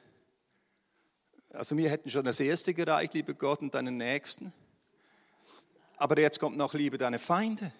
[1.52, 4.52] Also wir hätten schon das erste gereicht, liebe Gott und deinen Nächsten.
[5.96, 7.72] Aber jetzt kommt noch, liebe deine Feinde.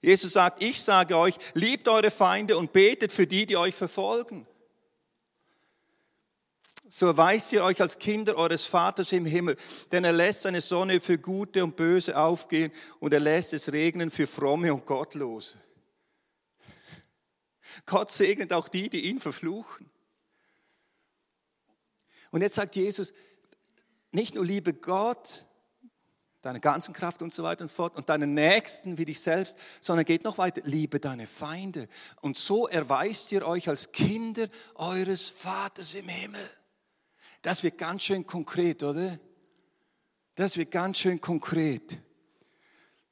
[0.00, 4.46] Jesus sagt, ich sage euch, liebt eure Feinde und betet für die, die euch verfolgen.
[6.86, 9.56] So erweist ihr euch als Kinder eures Vaters im Himmel,
[9.90, 14.10] denn er lässt seine Sonne für Gute und Böse aufgehen und er lässt es regnen
[14.10, 15.56] für Fromme und Gottlose.
[17.86, 19.90] Gott segnet auch die, die ihn verfluchen.
[22.34, 23.12] Und jetzt sagt Jesus,
[24.10, 25.46] nicht nur liebe Gott,
[26.42, 30.04] deine ganzen Kraft und so weiter und fort und deinen Nächsten wie dich selbst, sondern
[30.04, 31.86] geht noch weiter, liebe deine Feinde.
[32.22, 36.50] Und so erweist ihr euch als Kinder eures Vaters im Himmel.
[37.42, 39.16] Das wird ganz schön konkret, oder?
[40.34, 42.00] Das wird ganz schön konkret.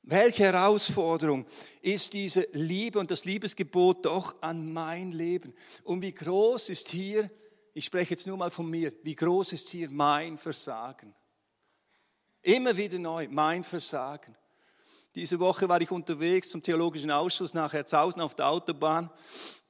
[0.03, 1.47] Welche Herausforderung
[1.81, 5.55] ist diese Liebe und das Liebesgebot doch an mein Leben?
[5.85, 7.31] Und wie groß ist hier
[7.75, 11.15] ich spreche jetzt nur mal von mir, wie groß ist hier mein Versagen?
[12.43, 14.37] Immer wieder neu, mein Versagen.
[15.15, 19.11] Diese Woche war ich unterwegs zum Theologischen Ausschuss nach Herzhausen auf der Autobahn.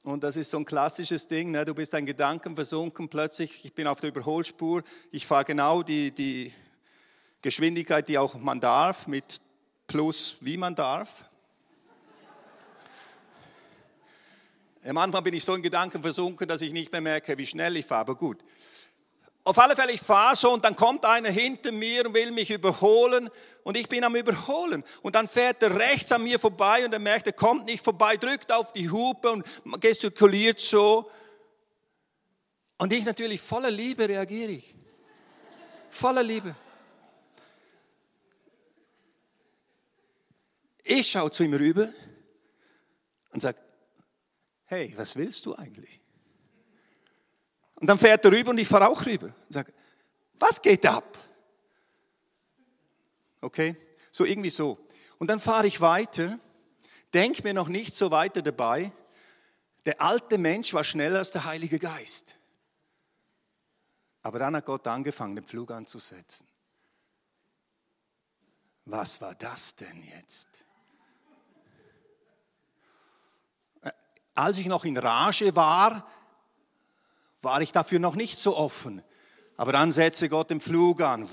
[0.04, 1.50] Und das ist so ein klassisches Ding.
[1.50, 1.64] Ne?
[1.64, 6.10] Du bist ein Gedanken versunken, plötzlich, ich bin auf der Überholspur, ich fahre genau die,
[6.10, 6.52] die
[7.40, 9.40] Geschwindigkeit, die auch man darf, mit
[9.86, 11.24] plus wie man darf.
[14.84, 17.86] Anfang bin ich so in Gedanken versunken, dass ich nicht mehr merke, wie schnell ich
[17.86, 18.42] fahre, aber gut.
[19.44, 22.50] Auf alle Fälle, ich fahre so und dann kommt einer hinter mir und will mich
[22.50, 23.28] überholen
[23.64, 24.84] und ich bin am Überholen.
[25.02, 28.16] Und dann fährt er rechts an mir vorbei und er merkt, er kommt nicht vorbei,
[28.16, 29.44] drückt auf die Hupe und
[29.80, 31.10] gestikuliert so.
[32.78, 34.76] Und ich natürlich voller Liebe reagiere ich.
[35.90, 36.54] Voller Liebe.
[40.84, 41.88] Ich schaue zu ihm rüber
[43.32, 43.58] und sage,
[44.72, 46.00] hey, was willst du eigentlich?
[47.76, 49.72] Und dann fährt er rüber und ich fahre auch rüber und sage,
[50.38, 51.18] was geht ab?
[53.42, 53.76] Okay,
[54.10, 54.78] so irgendwie so.
[55.18, 56.38] Und dann fahre ich weiter,
[57.12, 58.92] denke mir noch nicht so weiter dabei,
[59.84, 62.36] der alte Mensch war schneller als der Heilige Geist.
[64.22, 66.46] Aber dann hat Gott angefangen, den Flug anzusetzen.
[68.86, 70.64] Was war das denn jetzt?
[74.34, 76.08] Als ich noch in Rage war,
[77.42, 79.02] war ich dafür noch nicht so offen.
[79.56, 81.24] Aber dann setzte Gott den Flug an.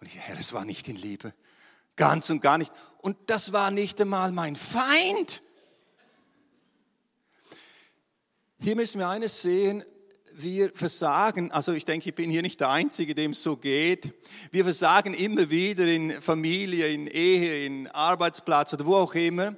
[0.00, 1.34] Und ich, Herr, es war nicht in Liebe.
[1.96, 2.72] Ganz und gar nicht.
[2.98, 5.42] Und das war nicht einmal mein Feind.
[8.60, 9.82] Hier müssen wir eines sehen,
[10.34, 14.12] wir versagen, also ich denke, ich bin hier nicht der Einzige, dem es so geht.
[14.52, 19.56] Wir versagen immer wieder in Familie, in Ehe, in Arbeitsplatz oder wo auch immer,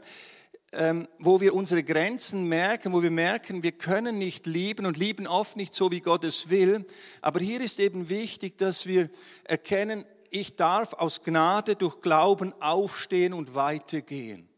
[1.18, 5.56] wo wir unsere Grenzen merken, wo wir merken, wir können nicht lieben und lieben oft
[5.56, 6.86] nicht so, wie Gott es will.
[7.20, 9.10] Aber hier ist eben wichtig, dass wir
[9.44, 14.48] erkennen, ich darf aus Gnade durch Glauben aufstehen und weitergehen.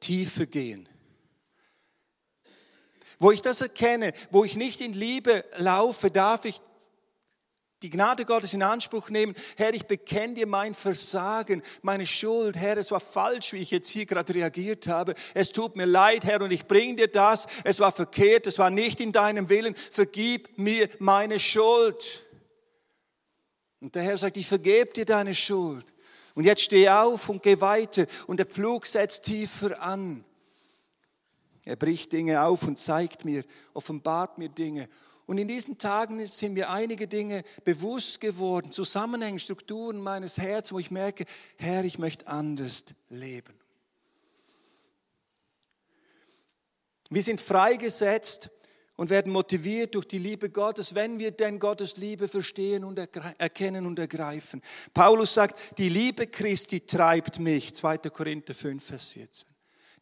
[0.00, 0.88] Tiefer gehen.
[3.18, 6.60] Wo ich das erkenne, wo ich nicht in Liebe laufe, darf ich
[7.82, 9.34] die Gnade Gottes in Anspruch nehmen.
[9.56, 12.56] Herr, ich bekenne dir mein Versagen, meine Schuld.
[12.56, 15.14] Herr, es war falsch, wie ich jetzt hier gerade reagiert habe.
[15.34, 17.46] Es tut mir leid, Herr, und ich bringe dir das.
[17.64, 19.74] Es war verkehrt, es war nicht in deinem Willen.
[19.74, 22.24] Vergib mir meine Schuld.
[23.80, 25.84] Und der Herr sagt, ich vergebe dir deine Schuld.
[26.34, 28.06] Und jetzt steh auf und geh weiter.
[28.26, 30.24] Und der Pflug setzt tiefer an.
[31.64, 34.88] Er bricht Dinge auf und zeigt mir, offenbart mir Dinge.
[35.32, 40.78] Und in diesen Tagen sind mir einige Dinge bewusst geworden, Zusammenhänge, Strukturen meines Herzens, wo
[40.78, 41.24] ich merke,
[41.56, 43.54] Herr, ich möchte anders leben.
[47.08, 48.50] Wir sind freigesetzt
[48.96, 53.86] und werden motiviert durch die Liebe Gottes, wenn wir denn Gottes Liebe verstehen und erkennen
[53.86, 54.60] und ergreifen.
[54.92, 57.96] Paulus sagt, die Liebe Christi treibt mich, 2.
[58.10, 59.51] Korinther 5, Vers 14.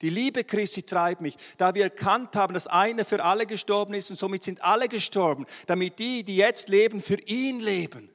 [0.03, 4.11] Die Liebe Christi treibt mich, da wir erkannt haben, dass einer für alle gestorben ist
[4.11, 8.11] und somit sind alle gestorben, damit die, die jetzt leben, für ihn leben.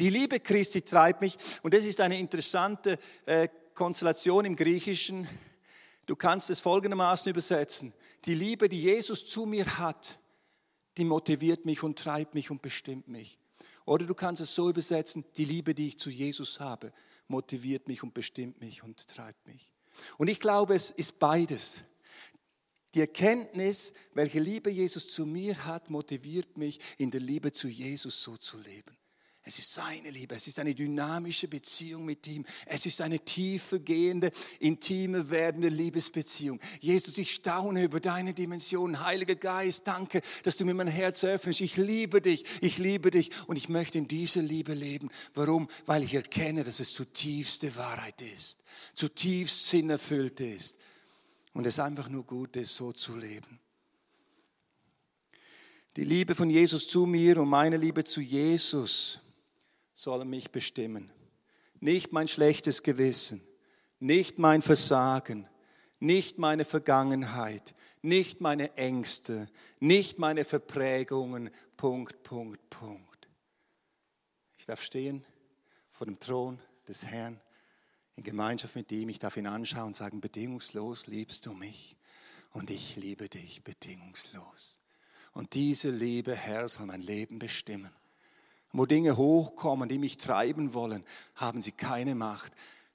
[0.00, 5.28] Die Liebe Christi treibt mich und das ist eine interessante äh, Konstellation im Griechischen.
[6.06, 7.92] Du kannst es folgendermaßen übersetzen.
[8.24, 10.18] Die Liebe, die Jesus zu mir hat,
[10.96, 13.38] die motiviert mich und treibt mich und bestimmt mich.
[13.86, 16.92] Oder du kannst es so übersetzen, die Liebe, die ich zu Jesus habe,
[17.28, 19.73] motiviert mich und bestimmt mich und treibt mich.
[20.18, 21.82] Und ich glaube, es ist beides.
[22.94, 28.22] Die Erkenntnis, welche Liebe Jesus zu mir hat, motiviert mich, in der Liebe zu Jesus
[28.22, 28.96] so zu leben.
[29.46, 33.78] Es ist seine Liebe, es ist eine dynamische Beziehung mit ihm, es ist eine tiefer
[33.78, 36.58] gehende, intime werdende Liebesbeziehung.
[36.80, 39.04] Jesus, ich staune über deine Dimension.
[39.04, 41.60] Heiliger Geist, danke, dass du mir mein Herz öffnest.
[41.60, 45.10] Ich liebe dich, ich liebe dich und ich möchte in dieser Liebe leben.
[45.34, 45.68] Warum?
[45.84, 48.60] Weil ich erkenne, dass es zutiefste Wahrheit ist,
[48.94, 50.78] zutiefst sinnerfüllt ist
[51.52, 53.60] und es einfach nur gut ist, so zu leben.
[55.96, 59.20] Die Liebe von Jesus zu mir und meine Liebe zu Jesus
[59.94, 61.10] sollen mich bestimmen.
[61.80, 63.40] Nicht mein schlechtes Gewissen,
[64.00, 65.48] nicht mein Versagen,
[66.00, 71.50] nicht meine Vergangenheit, nicht meine Ängste, nicht meine Verprägungen.
[71.76, 73.28] Punkt, Punkt, Punkt.
[74.58, 75.24] Ich darf stehen
[75.90, 77.40] vor dem Thron des Herrn
[78.16, 79.08] in Gemeinschaft mit ihm.
[79.08, 81.96] Ich darf ihn anschauen und sagen, bedingungslos liebst du mich
[82.52, 84.80] und ich liebe dich bedingungslos.
[85.32, 87.90] Und diese Liebe, Herr, soll mein Leben bestimmen
[88.74, 91.04] wo Dinge hochkommen, die mich treiben wollen,
[91.36, 92.52] haben sie keine Macht.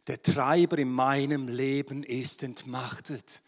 [0.07, 3.41] Der Treiber in meinem Leben ist entmachtet.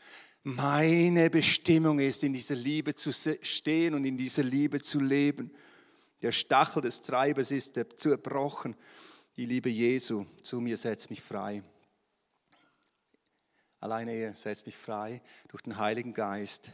[0.43, 5.51] Meine Bestimmung ist, in dieser Liebe zu stehen und in dieser Liebe zu leben.
[6.21, 8.75] Der Stachel des Treibers ist zerbrochen.
[9.35, 11.61] Die Liebe Jesu zu mir setzt mich frei.
[13.81, 16.71] Alleine er setzt mich frei, durch den Heiligen Geist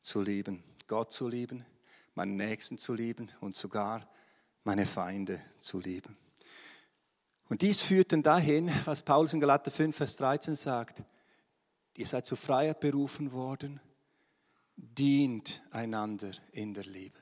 [0.00, 0.64] zu lieben.
[0.86, 1.66] Gott zu lieben,
[2.14, 4.08] meinen Nächsten zu lieben und sogar
[4.64, 6.16] meine Feinde zu lieben.
[7.48, 11.02] Und dies führt dann dahin, was Paulus in Galater 5, Vers 13 sagt.
[11.96, 13.80] Ihr seid zur Freiheit berufen worden,
[14.76, 17.18] dient einander in der Liebe.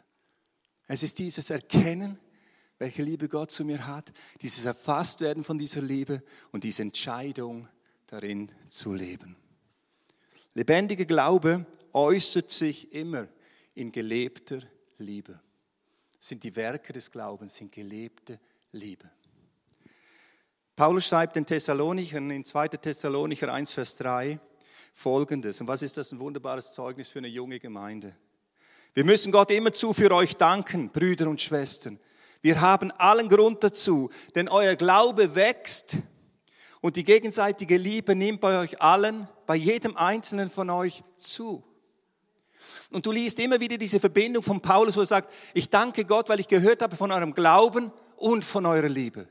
[0.87, 2.19] Es ist dieses Erkennen,
[2.79, 6.23] welche Liebe Gott zu mir hat, dieses Erfasstwerden von dieser Liebe
[6.53, 7.69] und diese Entscheidung
[8.07, 9.37] darin zu leben.
[10.55, 13.29] Lebendiger Glaube äußert sich immer
[13.75, 14.61] in gelebter
[14.99, 15.41] Liebe
[16.21, 18.39] sind die Werke des Glaubens, sind gelebte
[18.73, 19.11] Liebe.
[20.77, 22.69] Paulus schreibt den Thessalonichern in 2.
[22.69, 24.39] Thessalonicher 1, Vers 3
[24.95, 25.61] folgendes.
[25.61, 28.15] Und was ist das ein wunderbares Zeugnis für eine junge Gemeinde?
[28.95, 31.99] Wir müssen Gott immerzu für euch danken, Brüder und Schwestern.
[32.43, 35.99] Wir haben allen Grund dazu, denn euer Glaube wächst
[36.81, 41.63] und die gegenseitige Liebe nimmt bei euch allen, bei jedem einzelnen von euch zu.
[42.91, 46.29] Und du liest immer wieder diese Verbindung von Paulus, wo er sagt, ich danke Gott,
[46.29, 49.29] weil ich gehört habe von eurem Glauben und von eurer Liebe.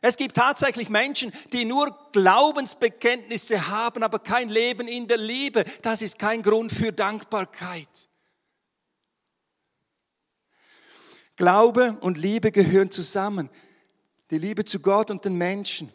[0.00, 5.64] Es gibt tatsächlich Menschen, die nur Glaubensbekenntnisse haben, aber kein Leben in der Liebe.
[5.82, 8.08] Das ist kein Grund für Dankbarkeit.
[11.34, 13.50] Glaube und Liebe gehören zusammen.
[14.30, 15.92] Die Liebe zu Gott und den Menschen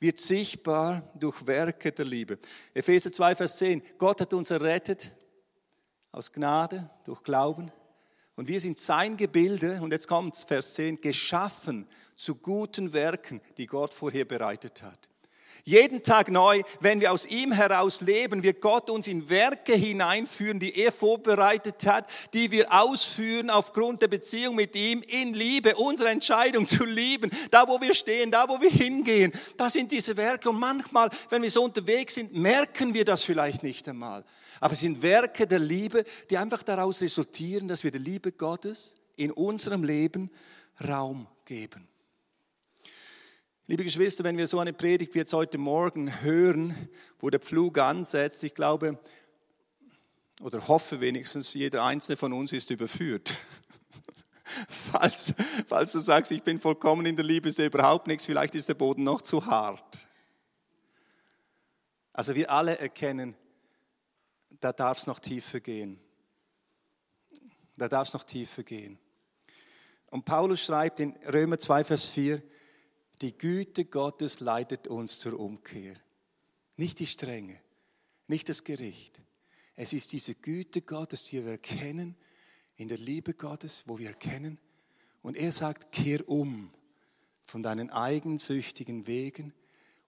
[0.00, 2.38] wird sichtbar durch Werke der Liebe.
[2.74, 3.82] Epheser 2, Vers 10.
[3.96, 5.12] Gott hat uns errettet
[6.12, 7.72] aus Gnade, durch Glauben.
[8.36, 11.86] Und wir sind sein Gebilde, und jetzt kommt Vers 10, geschaffen
[12.16, 15.08] zu guten Werken, die Gott vorher bereitet hat.
[15.64, 20.58] Jeden Tag neu, wenn wir aus ihm heraus leben, wird Gott uns in Werke hineinführen,
[20.58, 26.08] die er vorbereitet hat, die wir ausführen aufgrund der Beziehung mit ihm in Liebe, unsere
[26.08, 29.30] Entscheidung zu lieben, da wo wir stehen, da wo wir hingehen.
[29.56, 30.50] Das sind diese Werke.
[30.50, 34.24] Und manchmal, wenn wir so unterwegs sind, merken wir das vielleicht nicht einmal.
[34.62, 38.94] Aber es sind Werke der Liebe, die einfach daraus resultieren, dass wir der Liebe Gottes
[39.16, 40.30] in unserem Leben
[40.86, 41.88] Raum geben.
[43.66, 46.88] Liebe Geschwister, wenn wir so eine Predigt wie jetzt heute Morgen hören,
[47.18, 49.00] wo der Pflug ansetzt, ich glaube
[50.40, 53.34] oder hoffe wenigstens, jeder einzelne von uns ist überführt.
[54.68, 55.34] falls,
[55.66, 58.74] falls du sagst, ich bin vollkommen in der Liebe, sehe überhaupt nichts, vielleicht ist der
[58.74, 59.98] Boden noch zu hart.
[62.12, 63.34] Also wir alle erkennen,
[64.62, 66.00] da darf es noch tiefer gehen.
[67.76, 68.98] Da darf es noch tiefer gehen.
[70.10, 72.40] Und Paulus schreibt in Römer 2, Vers 4,
[73.20, 75.94] die Güte Gottes leitet uns zur Umkehr.
[76.76, 77.60] Nicht die Strenge,
[78.28, 79.20] nicht das Gericht.
[79.74, 82.16] Es ist diese Güte Gottes, die wir erkennen,
[82.76, 84.58] in der Liebe Gottes, wo wir erkennen.
[85.22, 86.72] Und er sagt, kehr um
[87.46, 89.52] von deinen eigensüchtigen Wegen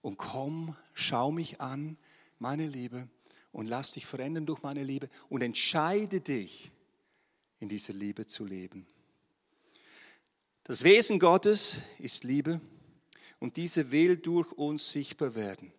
[0.01, 1.97] und komm, schau mich an,
[2.39, 3.09] meine Liebe,
[3.55, 6.71] und lass dich verändern durch meine Liebe und entscheide dich,
[7.59, 8.85] in dieser Liebe zu leben.
[10.65, 12.59] Das Wesen Gottes ist Liebe
[13.39, 15.71] und diese will durch uns sichtbar werden.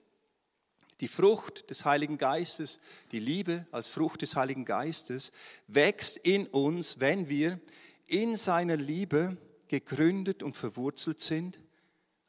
[1.01, 2.81] Die Frucht des Heiligen Geistes,
[3.13, 5.31] die Liebe als Frucht des Heiligen Geistes,
[5.67, 7.61] wächst in uns, wenn wir
[8.07, 9.37] in seiner Liebe
[9.69, 11.59] gegründet und verwurzelt sind,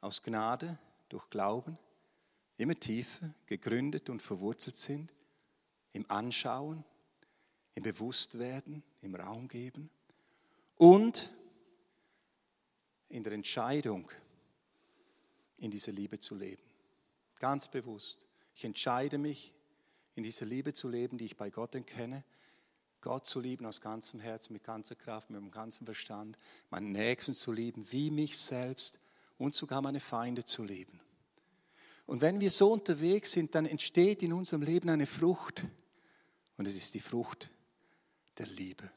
[0.01, 0.77] aus Gnade,
[1.07, 1.77] durch Glauben,
[2.57, 5.13] immer tiefer gegründet und verwurzelt sind,
[5.97, 6.83] im Anschauen,
[7.73, 9.89] im Bewusstwerden, im Raum geben
[10.75, 11.31] und
[13.09, 14.09] in der Entscheidung,
[15.57, 16.61] in dieser Liebe zu leben.
[17.39, 18.25] Ganz bewusst.
[18.55, 19.53] Ich entscheide mich,
[20.15, 22.23] in dieser Liebe zu leben, die ich bei Gott erkenne.
[23.01, 26.37] Gott zu lieben aus ganzem Herzen, mit ganzer Kraft, mit dem ganzen Verstand,
[26.69, 28.99] meinen Nächsten zu lieben, wie mich selbst
[29.37, 30.99] und sogar meine Feinde zu lieben.
[32.07, 35.65] Und wenn wir so unterwegs sind, dann entsteht in unserem Leben eine Frucht.
[36.57, 37.49] Und es ist die Frucht
[38.37, 38.89] der Liebe.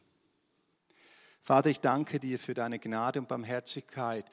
[1.43, 4.27] Vater, ich danke dir für deine Gnade und Barmherzigkeit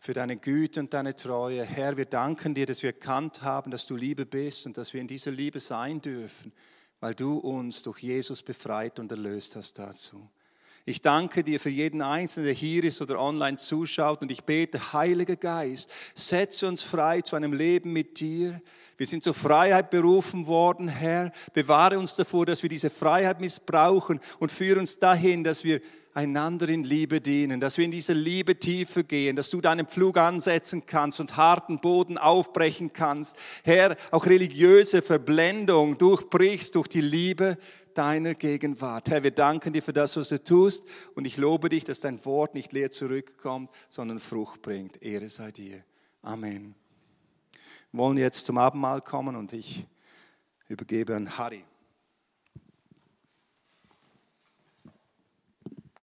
[0.00, 1.64] für deine Güte und deine Treue.
[1.64, 5.00] Herr, wir danken dir, dass wir erkannt haben, dass du Liebe bist und dass wir
[5.00, 6.52] in dieser Liebe sein dürfen,
[7.00, 10.30] weil du uns durch Jesus befreit und erlöst hast dazu.
[10.88, 14.94] Ich danke dir für jeden Einzelnen, der hier ist oder online zuschaut und ich bete,
[14.94, 18.62] Heiliger Geist, setze uns frei zu einem Leben mit dir.
[18.96, 21.30] Wir sind zur Freiheit berufen worden, Herr.
[21.52, 25.82] Bewahre uns davor, dass wir diese Freiheit missbrauchen und führe uns dahin, dass wir
[26.14, 30.18] einander in Liebe dienen, dass wir in diese Liebe tiefer gehen, dass du deinen Pflug
[30.18, 33.36] ansetzen kannst und harten Boden aufbrechen kannst.
[33.62, 37.56] Herr, auch religiöse Verblendung durchbrichst durch die Liebe
[37.98, 39.10] deiner Gegenwart.
[39.10, 40.86] Herr, wir danken dir für das, was du tust
[41.16, 45.02] und ich lobe dich, dass dein Wort nicht leer zurückkommt, sondern Frucht bringt.
[45.02, 45.82] Ehre sei dir.
[46.22, 46.76] Amen.
[47.90, 49.84] Wir wollen jetzt zum Abendmahl kommen und ich
[50.68, 51.64] übergebe an Harry.